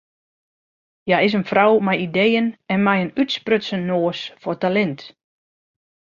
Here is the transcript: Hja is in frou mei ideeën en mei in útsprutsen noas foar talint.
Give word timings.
Hja 1.05 1.17
is 1.25 1.35
in 1.39 1.47
frou 1.49 1.73
mei 1.85 1.97
ideeën 2.07 2.47
en 2.73 2.79
mei 2.85 2.99
in 3.05 3.15
útsprutsen 3.21 3.81
noas 3.89 4.19
foar 4.41 4.57
talint. 4.63 5.01